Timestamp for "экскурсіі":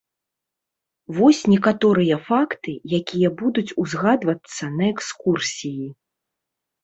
4.93-5.87